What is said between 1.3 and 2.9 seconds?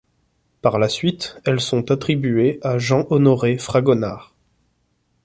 elles sont attribuées à